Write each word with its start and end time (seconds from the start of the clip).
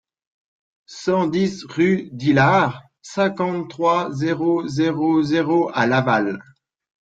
cent 0.87 1.27
dix 1.27 1.63
rue 1.69 2.09
d'Hilard, 2.11 2.81
cinquante-trois, 3.03 4.11
zéro 4.11 4.67
zéro 4.67 5.21
zéro 5.21 5.69
à 5.75 5.85
Laval 5.85 6.41